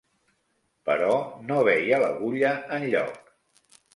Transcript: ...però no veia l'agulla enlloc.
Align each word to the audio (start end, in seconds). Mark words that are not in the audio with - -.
...però 0.89 1.17
no 1.51 1.59
veia 1.69 2.01
l'agulla 2.05 2.53
enlloc. 2.81 3.21